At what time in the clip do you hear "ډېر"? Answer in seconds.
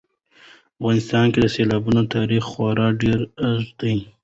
3.01-3.19